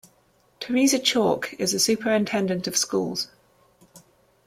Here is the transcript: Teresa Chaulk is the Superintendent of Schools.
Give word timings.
Teresa 0.59 0.97
Chaulk 0.97 1.53
is 1.59 1.73
the 1.73 1.79
Superintendent 1.79 2.65
of 2.65 2.75
Schools. 2.75 3.27